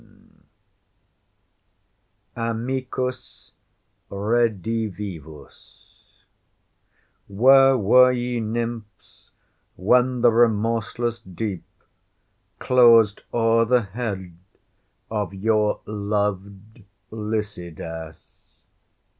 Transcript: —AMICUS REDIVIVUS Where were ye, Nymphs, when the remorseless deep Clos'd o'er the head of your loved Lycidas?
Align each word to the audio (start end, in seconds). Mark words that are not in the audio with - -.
—AMICUS 2.35 3.51
REDIVIVUS 4.09 6.25
Where 7.27 7.77
were 7.77 8.11
ye, 8.11 8.39
Nymphs, 8.39 9.29
when 9.75 10.21
the 10.21 10.31
remorseless 10.31 11.19
deep 11.19 11.67
Clos'd 12.57 13.21
o'er 13.31 13.65
the 13.65 13.83
head 13.83 14.35
of 15.11 15.35
your 15.35 15.81
loved 15.85 16.81
Lycidas? 17.11 18.65